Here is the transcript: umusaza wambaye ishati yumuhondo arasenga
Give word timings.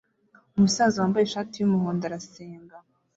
umusaza 0.55 0.95
wambaye 1.01 1.25
ishati 1.25 1.55
yumuhondo 1.57 2.03
arasenga 2.09 2.75